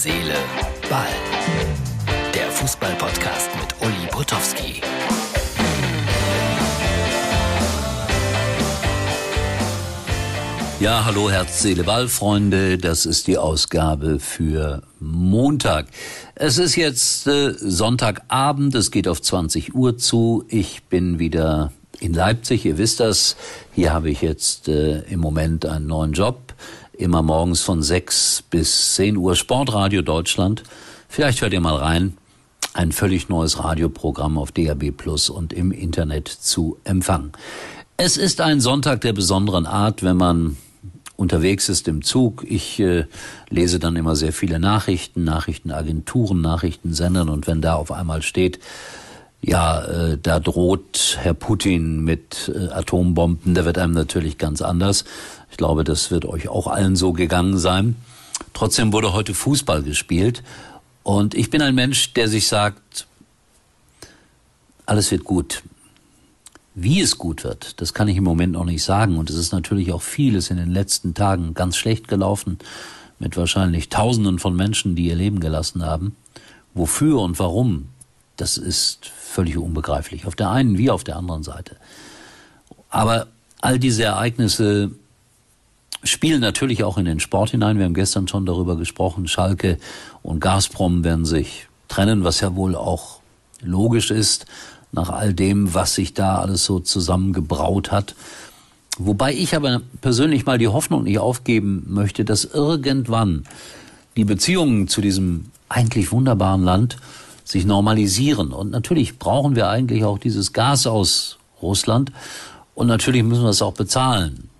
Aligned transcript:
Seele, 0.00 0.36
Ball. 0.88 1.08
Der 2.32 2.48
Fußball-Podcast 2.52 3.50
mit 3.56 3.74
Uli 3.80 4.06
Potowski. 4.08 4.80
Ja, 10.78 11.04
hallo 11.04 11.32
Herz, 11.32 11.62
Seele, 11.62 11.82
Ball, 11.82 12.06
Freunde. 12.06 12.78
Das 12.78 13.06
ist 13.06 13.26
die 13.26 13.38
Ausgabe 13.38 14.20
für 14.20 14.84
Montag. 15.00 15.86
Es 16.36 16.58
ist 16.58 16.76
jetzt 16.76 17.26
äh, 17.26 17.54
Sonntagabend, 17.58 18.76
es 18.76 18.92
geht 18.92 19.08
auf 19.08 19.20
20 19.20 19.74
Uhr 19.74 19.98
zu. 19.98 20.44
Ich 20.46 20.84
bin 20.84 21.18
wieder 21.18 21.72
in 21.98 22.14
Leipzig, 22.14 22.64
ihr 22.64 22.78
wisst 22.78 23.00
das. 23.00 23.34
Hier 23.74 23.92
habe 23.92 24.10
ich 24.10 24.22
jetzt 24.22 24.68
äh, 24.68 25.00
im 25.10 25.18
Moment 25.18 25.66
einen 25.66 25.88
neuen 25.88 26.12
Job 26.12 26.54
immer 26.98 27.22
morgens 27.22 27.62
von 27.62 27.82
6 27.82 28.44
bis 28.50 28.94
10 28.96 29.16
Uhr 29.16 29.36
Sportradio 29.36 30.02
Deutschland. 30.02 30.64
Vielleicht 31.08 31.40
hört 31.40 31.52
ihr 31.52 31.60
mal 31.60 31.76
rein. 31.76 32.16
Ein 32.74 32.92
völlig 32.92 33.28
neues 33.28 33.62
Radioprogramm 33.62 34.36
auf 34.36 34.52
DAB 34.52 34.90
Plus 34.90 35.30
und 35.30 35.52
im 35.52 35.72
Internet 35.72 36.28
zu 36.28 36.78
empfangen. 36.84 37.32
Es 37.96 38.16
ist 38.16 38.40
ein 38.40 38.60
Sonntag 38.60 39.00
der 39.00 39.12
besonderen 39.12 39.66
Art, 39.66 40.02
wenn 40.02 40.16
man 40.16 40.56
unterwegs 41.16 41.68
ist 41.68 41.88
im 41.88 42.02
Zug. 42.02 42.44
Ich 42.46 42.78
äh, 42.78 43.06
lese 43.48 43.78
dann 43.78 43.96
immer 43.96 44.14
sehr 44.14 44.32
viele 44.32 44.60
Nachrichten, 44.60 45.24
Nachrichtenagenturen, 45.24 46.40
Nachrichtensendern 46.40 47.28
und 47.28 47.46
wenn 47.46 47.60
da 47.60 47.74
auf 47.74 47.90
einmal 47.90 48.22
steht, 48.22 48.60
ja, 49.40 49.82
äh, 49.84 50.18
da 50.20 50.40
droht 50.40 51.18
Herr 51.20 51.34
Putin 51.34 52.00
mit 52.00 52.50
äh, 52.54 52.68
Atombomben, 52.68 53.54
da 53.54 53.64
wird 53.64 53.78
einem 53.78 53.92
natürlich 53.92 54.38
ganz 54.38 54.62
anders. 54.62 55.04
Ich 55.50 55.56
glaube, 55.56 55.84
das 55.84 56.10
wird 56.10 56.24
euch 56.24 56.48
auch 56.48 56.66
allen 56.66 56.96
so 56.96 57.12
gegangen 57.12 57.58
sein. 57.58 57.96
Trotzdem 58.52 58.92
wurde 58.92 59.12
heute 59.12 59.34
Fußball 59.34 59.82
gespielt. 59.82 60.42
Und 61.02 61.34
ich 61.34 61.50
bin 61.50 61.62
ein 61.62 61.74
Mensch, 61.74 62.12
der 62.14 62.28
sich 62.28 62.48
sagt, 62.48 63.06
alles 64.86 65.10
wird 65.10 65.24
gut. 65.24 65.62
Wie 66.74 67.00
es 67.00 67.18
gut 67.18 67.44
wird, 67.44 67.80
das 67.80 67.92
kann 67.94 68.08
ich 68.08 68.16
im 68.16 68.24
Moment 68.24 68.52
noch 68.52 68.64
nicht 68.64 68.84
sagen. 68.84 69.16
Und 69.16 69.30
es 69.30 69.36
ist 69.36 69.52
natürlich 69.52 69.92
auch 69.92 70.02
vieles 70.02 70.50
in 70.50 70.58
den 70.58 70.70
letzten 70.70 71.14
Tagen 71.14 71.54
ganz 71.54 71.76
schlecht 71.76 72.08
gelaufen, 72.08 72.58
mit 73.18 73.36
wahrscheinlich 73.36 73.88
Tausenden 73.88 74.38
von 74.38 74.54
Menschen, 74.54 74.94
die 74.94 75.06
ihr 75.06 75.16
Leben 75.16 75.40
gelassen 75.40 75.84
haben. 75.84 76.14
Wofür 76.74 77.20
und 77.20 77.38
warum, 77.38 77.88
das 78.38 78.56
ist 78.56 79.06
völlig 79.06 79.58
unbegreiflich. 79.58 80.26
Auf 80.26 80.34
der 80.34 80.50
einen 80.50 80.78
wie 80.78 80.90
auf 80.90 81.04
der 81.04 81.16
anderen 81.16 81.42
Seite. 81.42 81.76
Aber 82.88 83.26
all 83.60 83.78
diese 83.78 84.04
Ereignisse 84.04 84.92
spielen 86.04 86.40
natürlich 86.40 86.84
auch 86.84 86.96
in 86.96 87.04
den 87.04 87.20
Sport 87.20 87.50
hinein. 87.50 87.78
Wir 87.78 87.84
haben 87.84 87.94
gestern 87.94 88.28
schon 88.28 88.46
darüber 88.46 88.76
gesprochen. 88.76 89.28
Schalke 89.28 89.78
und 90.22 90.40
Gazprom 90.40 91.04
werden 91.04 91.24
sich 91.24 91.68
trennen, 91.88 92.24
was 92.24 92.40
ja 92.40 92.54
wohl 92.54 92.76
auch 92.76 93.20
logisch 93.60 94.10
ist, 94.12 94.46
nach 94.92 95.10
all 95.10 95.34
dem, 95.34 95.74
was 95.74 95.96
sich 95.96 96.14
da 96.14 96.38
alles 96.38 96.64
so 96.64 96.78
zusammengebraut 96.78 97.90
hat. 97.90 98.14
Wobei 98.98 99.34
ich 99.34 99.56
aber 99.56 99.82
persönlich 100.00 100.46
mal 100.46 100.58
die 100.58 100.68
Hoffnung 100.68 101.04
nicht 101.04 101.18
aufgeben 101.18 101.84
möchte, 101.88 102.24
dass 102.24 102.44
irgendwann 102.44 103.44
die 104.16 104.24
Beziehungen 104.24 104.86
zu 104.86 105.00
diesem 105.00 105.46
eigentlich 105.68 106.12
wunderbaren 106.12 106.62
Land 106.62 106.96
sich 107.48 107.64
normalisieren. 107.64 108.52
Und 108.52 108.70
natürlich 108.70 109.18
brauchen 109.18 109.56
wir 109.56 109.68
eigentlich 109.68 110.04
auch 110.04 110.18
dieses 110.18 110.52
Gas 110.52 110.86
aus 110.86 111.38
Russland. 111.62 112.12
Und 112.74 112.88
natürlich 112.88 113.22
müssen 113.22 113.42
wir 113.42 113.48
es 113.48 113.62
auch 113.62 113.72
bezahlen. 113.72 114.50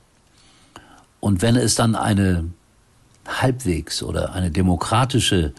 Und 1.20 1.42
wenn 1.42 1.56
es 1.56 1.75
dann 1.75 1.94
eine 1.94 2.48
halbwegs 3.27 4.03
oder 4.03 4.33
eine 4.33 4.50
demokratische 4.50 5.53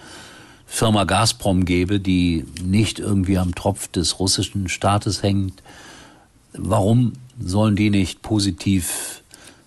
Firma 0.66 1.04
Gazprom 1.04 1.66
gäbe, 1.66 2.00
die 2.00 2.46
nicht 2.64 2.98
irgendwie 2.98 3.38
am 3.38 3.54
Tropf 3.54 3.90
des 3.90 4.20
russischen 4.20 4.68
Staates 4.68 5.22
hängt, 5.22 5.62
warum 6.54 7.14
sollen 7.40 7.76
die 7.76 7.92
nicht 7.92 8.24
positiv 8.24 9.22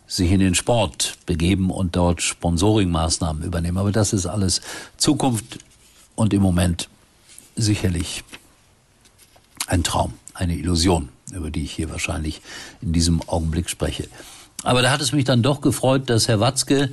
sich 0.09 0.33
in 0.33 0.41
den 0.41 0.57
Sport 0.57 1.15
begeben 1.27 1.71
und 1.71 1.95
dort 1.95 2.23
Sponsoringmaßnahmen 2.23 3.45
übernehmen? 3.45 3.79
Aber 3.79 3.93
das 3.93 4.13
ist 4.13 4.27
alles 4.27 4.63
Zukunft 4.97 5.61
und 6.17 6.35
im 6.35 6.43
Moment 6.43 6.89
sicherlich 7.57 8.25
ein 9.67 9.83
Traum, 9.83 10.15
eine 10.35 10.57
Illusion, 10.57 11.09
über 11.33 11.51
die 11.51 11.65
ich 11.65 11.73
hier 11.73 11.91
wahrscheinlich 11.91 12.43
in 12.81 12.93
diesem 12.93 13.21
Augenblick 13.29 13.71
spreche. 13.71 14.09
Aber 14.63 14.83
da 14.83 14.91
hat 14.91 15.01
es 15.01 15.13
mich 15.13 15.25
dann 15.25 15.43
doch 15.43 15.61
gefreut, 15.61 16.09
dass 16.09 16.29
Herr 16.29 16.41
Watzke 16.41 16.91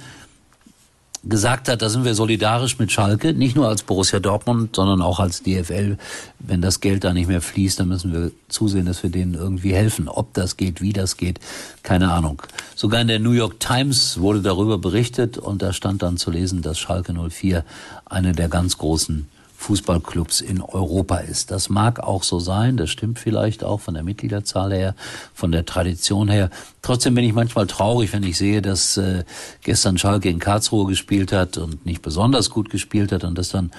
gesagt 1.24 1.68
hat, 1.68 1.82
da 1.82 1.90
sind 1.90 2.06
wir 2.06 2.16
solidarisch 2.16 2.80
mit 2.80 2.92
Schalke, 2.92 3.34
nicht 3.34 3.56
nur 3.56 3.68
als 3.68 3.84
Borussia 3.84 4.20
Dortmund, 4.20 4.76
sondern 4.76 5.02
auch 5.02 5.20
als 5.20 5.44
DFL. 5.44 5.98
Wenn 6.40 6.62
das 6.62 6.80
Geld 6.80 7.04
da 7.04 7.14
nicht 7.14 7.28
mehr 7.28 7.42
fließt, 7.42 7.80
dann 7.80 7.90
müssen 7.90 8.14
wir 8.14 8.32
zusehen, 8.48 8.86
dass 8.86 9.04
wir 9.04 9.10
denen 9.10 9.34
irgendwie 9.34 9.74
helfen. 9.74 10.08
Ob 10.08 10.34
das 10.34 10.56
geht, 10.56 10.82
wie 10.82 10.94
das 10.94 11.18
geht, 11.18 11.40
keine 11.84 12.12
Ahnung. 12.12 12.42
Sogar 12.76 13.02
in 13.02 13.10
der 13.10 13.20
New 13.20 13.32
York 13.32 13.60
Times 13.60 14.20
wurde 14.20 14.42
darüber 14.42 14.78
berichtet 14.78 15.38
und 15.38 15.62
da 15.62 15.74
stand 15.74 16.02
dann 16.02 16.16
zu 16.16 16.32
lesen, 16.32 16.62
dass 16.62 16.80
Schalke 16.80 17.14
04 17.14 17.66
eine 18.06 18.32
der 18.32 18.48
ganz 18.48 18.78
großen 18.78 19.28
Fußballclubs 19.60 20.40
in 20.40 20.62
Europa 20.62 21.18
ist. 21.18 21.52
Das 21.52 21.68
mag 21.68 22.00
auch 22.00 22.24
so 22.24 22.40
sein, 22.40 22.78
das 22.78 22.90
stimmt 22.90 23.20
vielleicht 23.20 23.64
auch 23.64 23.82
von 23.82 23.94
der 23.94 24.04
Mitgliederzahl 24.04 24.74
her, 24.74 24.96
von 25.34 25.52
der 25.52 25.66
Tradition 25.66 26.30
her. 26.30 26.50
Trotzdem 26.82 27.14
bin 27.14 27.26
ich 27.26 27.34
manchmal 27.34 27.68
traurig, 27.68 28.14
wenn 28.14 28.24
ich 28.24 28.38
sehe, 28.38 28.62
dass 28.62 28.96
äh, 28.96 29.26
gestern 29.62 29.98
Schalke 29.98 30.30
in 30.30 30.40
Karlsruhe 30.40 30.88
gespielt 30.88 31.34
hat 31.34 31.58
und 31.58 31.86
nicht 31.86 32.02
besonders 32.02 32.50
gut 32.50 32.70
gespielt 32.70 33.12
hat 33.12 33.26
und 33.26 33.38
dass 33.38 33.50
dann 33.50 33.72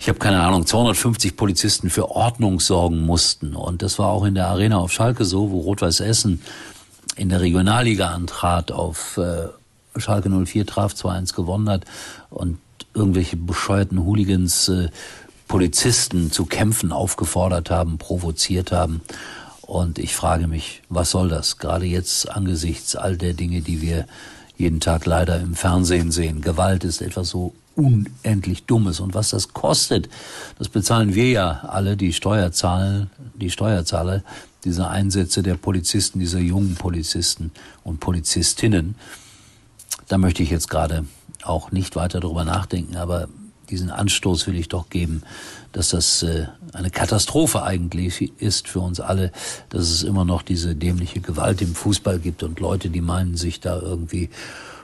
ich 0.00 0.08
habe 0.08 0.20
keine 0.20 0.40
Ahnung, 0.40 0.64
250 0.64 1.36
Polizisten 1.36 1.90
für 1.90 2.08
Ordnung 2.12 2.60
sorgen 2.60 3.04
mussten. 3.04 3.56
Und 3.56 3.82
das 3.82 3.98
war 3.98 4.10
auch 4.10 4.24
in 4.24 4.36
der 4.36 4.46
Arena 4.46 4.78
auf 4.78 4.92
Schalke 4.92 5.24
so, 5.24 5.50
wo 5.50 5.58
Rot-Weiß 5.58 5.98
Essen 5.98 6.40
in 7.16 7.30
der 7.30 7.40
Regionalliga 7.40 8.10
antrat, 8.10 8.70
auf 8.70 9.16
äh, 9.16 9.48
Schalke 9.98 10.30
04 10.30 10.66
traf 10.66 10.92
2-1 10.92 11.34
gewonnen 11.34 11.68
hat. 11.68 11.84
Und 12.30 12.58
irgendwelche 12.98 13.36
bescheuerten 13.36 14.04
Hooligans 14.04 14.68
äh, 14.68 14.88
Polizisten 15.46 16.30
zu 16.30 16.44
kämpfen 16.44 16.92
aufgefordert 16.92 17.70
haben, 17.70 17.98
provoziert 17.98 18.70
haben. 18.70 19.00
Und 19.62 19.98
ich 19.98 20.14
frage 20.14 20.46
mich, 20.46 20.82
was 20.88 21.10
soll 21.10 21.28
das? 21.28 21.58
Gerade 21.58 21.86
jetzt 21.86 22.28
angesichts 22.28 22.96
all 22.96 23.16
der 23.16 23.34
Dinge, 23.34 23.62
die 23.62 23.80
wir 23.80 24.06
jeden 24.56 24.80
Tag 24.80 25.06
leider 25.06 25.40
im 25.40 25.54
Fernsehen 25.54 26.10
sehen. 26.10 26.40
Gewalt 26.40 26.84
ist 26.84 27.00
etwas 27.00 27.30
so 27.30 27.54
unendlich 27.76 28.64
Dummes. 28.64 29.00
Und 29.00 29.14
was 29.14 29.30
das 29.30 29.52
kostet, 29.52 30.08
das 30.58 30.68
bezahlen 30.68 31.14
wir 31.14 31.30
ja 31.30 31.60
alle, 31.68 31.96
die 31.96 32.12
Steuerzahler, 32.12 33.06
die 33.34 33.50
Steuerzahler, 33.50 34.22
diese 34.64 34.88
Einsätze 34.88 35.42
der 35.42 35.54
Polizisten, 35.54 36.18
dieser 36.18 36.40
jungen 36.40 36.74
Polizisten 36.74 37.52
und 37.84 38.00
Polizistinnen. 38.00 38.96
Da 40.08 40.18
möchte 40.18 40.42
ich 40.42 40.50
jetzt 40.50 40.68
gerade 40.68 41.04
auch 41.44 41.72
nicht 41.72 41.96
weiter 41.96 42.20
darüber 42.20 42.44
nachdenken, 42.44 42.96
aber 42.96 43.28
diesen 43.70 43.90
Anstoß 43.90 44.46
will 44.46 44.56
ich 44.56 44.68
doch 44.68 44.88
geben, 44.88 45.22
dass 45.72 45.90
das 45.90 46.22
äh, 46.22 46.46
eine 46.72 46.90
Katastrophe 46.90 47.62
eigentlich 47.62 48.32
ist 48.40 48.68
für 48.68 48.80
uns 48.80 49.00
alle, 49.00 49.30
dass 49.68 49.90
es 49.90 50.02
immer 50.02 50.24
noch 50.24 50.42
diese 50.42 50.74
dämliche 50.74 51.20
Gewalt 51.20 51.60
im 51.60 51.74
Fußball 51.74 52.18
gibt 52.18 52.42
und 52.42 52.60
Leute, 52.60 52.88
die 52.88 53.00
meinen, 53.00 53.36
sich 53.36 53.60
da 53.60 53.78
irgendwie 53.78 54.30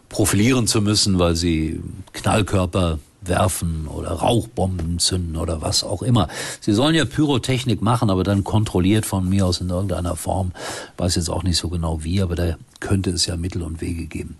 profilieren 0.08 0.66
zu 0.66 0.82
müssen, 0.82 1.18
weil 1.18 1.34
sie 1.34 1.80
Knallkörper 2.12 2.98
werfen 3.22 3.86
oder 3.88 4.10
Rauchbomben 4.10 4.98
zünden 4.98 5.36
oder 5.36 5.62
was 5.62 5.82
auch 5.82 6.02
immer. 6.02 6.28
Sie 6.60 6.72
sollen 6.72 6.94
ja 6.94 7.06
Pyrotechnik 7.06 7.80
machen, 7.80 8.10
aber 8.10 8.22
dann 8.22 8.44
kontrolliert 8.44 9.06
von 9.06 9.28
mir 9.28 9.46
aus 9.46 9.60
in 9.60 9.70
irgendeiner 9.70 10.14
Form. 10.14 10.52
Weiß 10.98 11.16
jetzt 11.16 11.30
auch 11.30 11.42
nicht 11.42 11.56
so 11.56 11.68
genau 11.70 12.04
wie, 12.04 12.20
aber 12.20 12.34
da 12.34 12.56
könnte 12.80 13.10
es 13.10 13.24
ja 13.24 13.36
Mittel 13.36 13.62
und 13.62 13.80
Wege 13.80 14.06
geben. 14.06 14.36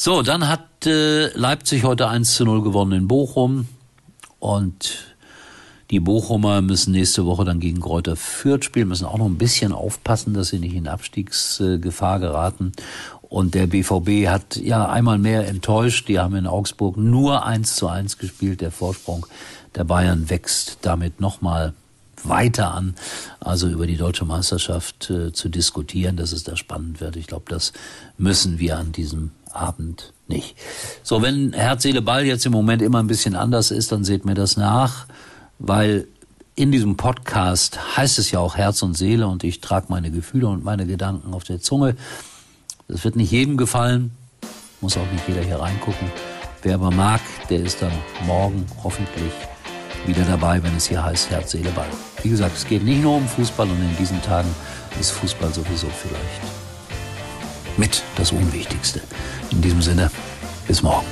So, 0.00 0.22
dann 0.22 0.46
hat 0.46 0.86
äh, 0.86 1.26
Leipzig 1.36 1.82
heute 1.82 2.06
1 2.06 2.36
zu 2.36 2.44
0 2.44 2.62
gewonnen 2.62 2.92
in 2.92 3.08
Bochum 3.08 3.66
und 4.38 5.16
die 5.90 5.98
Bochumer 5.98 6.62
müssen 6.62 6.92
nächste 6.92 7.26
Woche 7.26 7.44
dann 7.44 7.58
gegen 7.58 7.80
Kräuter 7.80 8.14
Fürth 8.14 8.62
spielen, 8.62 8.86
müssen 8.86 9.06
auch 9.06 9.18
noch 9.18 9.26
ein 9.26 9.38
bisschen 9.38 9.72
aufpassen, 9.72 10.34
dass 10.34 10.50
sie 10.50 10.60
nicht 10.60 10.76
in 10.76 10.86
Abstiegsgefahr 10.86 12.20
geraten. 12.20 12.70
Und 13.22 13.56
der 13.56 13.66
BVB 13.66 14.28
hat 14.28 14.54
ja 14.54 14.88
einmal 14.88 15.18
mehr 15.18 15.48
enttäuscht. 15.48 16.06
Die 16.06 16.20
haben 16.20 16.36
in 16.36 16.46
Augsburg 16.46 16.96
nur 16.96 17.44
1 17.44 17.74
zu 17.74 17.88
1 17.88 18.18
gespielt. 18.18 18.60
Der 18.60 18.70
Vorsprung 18.70 19.26
der 19.74 19.82
Bayern 19.82 20.30
wächst 20.30 20.78
damit 20.82 21.20
nochmal 21.20 21.74
weiter 22.24 22.74
an, 22.74 22.94
also 23.40 23.68
über 23.68 23.86
die 23.86 23.96
deutsche 23.96 24.24
Meisterschaft 24.24 25.10
äh, 25.10 25.32
zu 25.32 25.48
diskutieren, 25.48 26.16
dass 26.16 26.32
es 26.32 26.44
da 26.44 26.56
spannend 26.56 27.00
wird. 27.00 27.16
Ich 27.16 27.26
glaube, 27.26 27.44
das 27.48 27.72
müssen 28.16 28.58
wir 28.58 28.78
an 28.78 28.92
diesem 28.92 29.30
Abend 29.52 30.12
nicht. 30.26 30.56
So, 31.02 31.22
wenn 31.22 31.52
Herz, 31.52 31.82
Seele, 31.82 32.02
Ball 32.02 32.24
jetzt 32.24 32.46
im 32.46 32.52
Moment 32.52 32.82
immer 32.82 32.98
ein 32.98 33.06
bisschen 33.06 33.34
anders 33.34 33.70
ist, 33.70 33.92
dann 33.92 34.04
seht 34.04 34.24
mir 34.24 34.34
das 34.34 34.56
nach, 34.56 35.06
weil 35.58 36.06
in 36.54 36.72
diesem 36.72 36.96
Podcast 36.96 37.96
heißt 37.96 38.18
es 38.18 38.30
ja 38.30 38.40
auch 38.40 38.56
Herz 38.56 38.82
und 38.82 38.94
Seele 38.94 39.28
und 39.28 39.44
ich 39.44 39.60
trage 39.60 39.86
meine 39.90 40.10
Gefühle 40.10 40.48
und 40.48 40.64
meine 40.64 40.86
Gedanken 40.86 41.32
auf 41.32 41.44
der 41.44 41.60
Zunge. 41.60 41.96
Das 42.88 43.04
wird 43.04 43.16
nicht 43.16 43.30
jedem 43.30 43.56
gefallen, 43.56 44.10
muss 44.80 44.96
auch 44.96 45.10
nicht 45.12 45.28
jeder 45.28 45.42
hier 45.42 45.60
reingucken. 45.60 46.10
Wer 46.62 46.74
aber 46.74 46.90
mag, 46.90 47.20
der 47.48 47.60
ist 47.60 47.80
dann 47.80 47.92
morgen 48.26 48.66
hoffentlich 48.82 49.32
wieder 50.06 50.24
dabei, 50.24 50.62
wenn 50.62 50.74
es 50.76 50.88
hier 50.88 51.04
heißt 51.04 51.30
Herz, 51.30 51.52
Seele, 51.52 51.70
Ball. 51.70 51.86
Wie 52.22 52.30
gesagt, 52.30 52.56
es 52.56 52.66
geht 52.66 52.82
nicht 52.82 53.02
nur 53.02 53.16
um 53.16 53.28
Fußball 53.28 53.68
und 53.70 53.80
in 53.80 53.96
diesen 53.96 54.20
Tagen 54.22 54.52
ist 55.00 55.12
Fußball 55.12 55.52
sowieso 55.52 55.88
vielleicht 55.88 56.42
mit 57.76 58.02
das 58.16 58.32
Unwichtigste. 58.32 59.00
In 59.50 59.62
diesem 59.62 59.80
Sinne, 59.80 60.10
bis 60.66 60.82
morgen. 60.82 61.06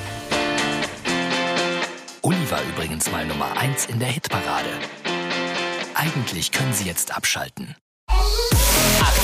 Uli 2.22 2.50
war 2.50 2.60
übrigens 2.74 3.10
mal 3.10 3.24
Nummer 3.24 3.56
1 3.56 3.86
in 3.86 4.00
der 4.00 4.08
Hitparade. 4.08 4.68
Eigentlich 5.94 6.50
können 6.50 6.72
Sie 6.72 6.84
jetzt 6.84 7.16
abschalten. 7.16 7.76